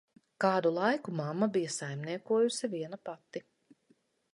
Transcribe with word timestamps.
Kādu 0.45 0.71
laiku 0.77 1.13
mamma 1.19 1.49
bij 1.59 1.69
saimniekojusi 1.75 2.75
viena 2.77 3.03
pati. 3.11 3.49